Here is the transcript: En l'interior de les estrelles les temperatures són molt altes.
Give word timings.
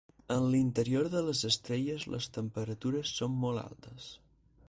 En 0.35 0.45
l'interior 0.53 1.09
de 1.15 1.21
les 1.27 1.41
estrelles 1.49 2.07
les 2.15 2.29
temperatures 2.39 3.13
són 3.21 3.39
molt 3.45 3.65
altes. 3.67 4.09